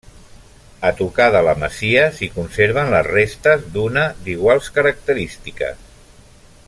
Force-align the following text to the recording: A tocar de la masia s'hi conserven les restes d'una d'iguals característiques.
A 0.89 0.91
tocar 1.01 1.27
de 1.35 1.41
la 1.47 1.53
masia 1.63 2.07
s'hi 2.15 2.29
conserven 2.37 2.89
les 2.95 3.09
restes 3.11 3.69
d'una 3.77 4.07
d'iguals 4.25 4.71
característiques. 4.79 5.87